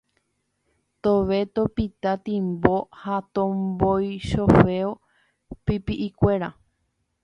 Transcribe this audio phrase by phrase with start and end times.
[1.03, 4.91] tove topita timbo ha tombovichofeo
[5.65, 6.49] pipi'ikuéra